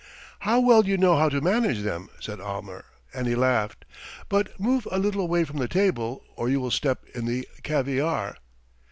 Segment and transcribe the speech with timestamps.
[0.39, 3.85] "How well you know how to manage them!" said Almer, and he laughed.
[4.29, 4.59] "But...
[4.59, 8.35] move a little away from the table or you will step in the caviare."